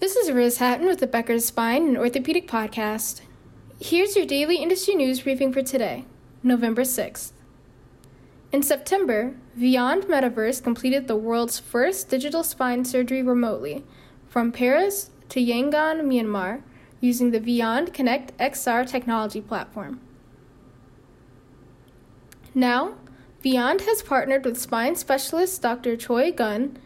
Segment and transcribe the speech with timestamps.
[0.00, 3.20] This is Riz Hatton with the Becker's Spine and Orthopedic Podcast.
[3.78, 6.06] Here's your daily industry news briefing for today,
[6.42, 7.32] November 6th.
[8.50, 13.84] In September, Veyond Metaverse completed the world's first digital spine surgery remotely
[14.26, 16.62] from Paris to Yangon, Myanmar,
[17.02, 20.00] using the Veyond Connect XR technology platform.
[22.54, 22.94] Now,
[23.42, 25.94] Veyond has partnered with spine specialist Dr.
[25.94, 26.78] Choi Gun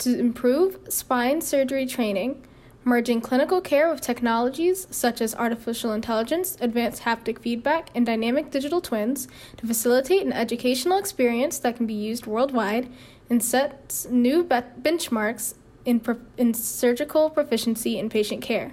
[0.00, 2.44] to improve spine surgery training,
[2.84, 8.80] merging clinical care with technologies such as artificial intelligence, advanced haptic feedback, and dynamic digital
[8.80, 9.28] twins
[9.58, 12.90] to facilitate an educational experience that can be used worldwide
[13.28, 18.72] and sets new be- benchmarks in, pro- in surgical proficiency in patient care.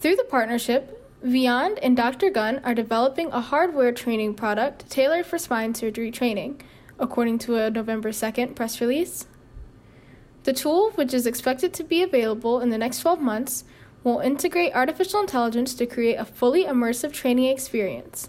[0.00, 2.28] Through the partnership, Veyond and Dr.
[2.30, 6.60] Gunn are developing a hardware training product tailored for spine surgery training
[6.98, 9.26] according to a November 2nd press release.
[10.44, 13.64] The tool, which is expected to be available in the next 12 months,
[14.02, 18.28] will integrate artificial intelligence to create a fully immersive training experience.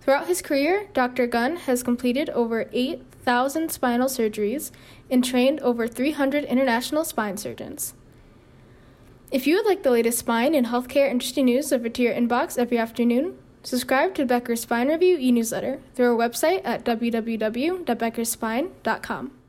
[0.00, 1.26] Throughout his career, Dr.
[1.26, 4.70] Gunn has completed over 8,000 spinal surgeries
[5.10, 7.94] and trained over 300 international spine surgeons.
[9.30, 12.58] If you would like the latest spine and healthcare industry news delivered to your inbox
[12.58, 19.39] every afternoon, Subscribe to Becker's Spine Review e newsletter through our website at www.beckerspine.com.